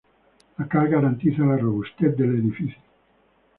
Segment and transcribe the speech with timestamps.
[0.61, 2.81] La cal garantiza la robustez del edificio.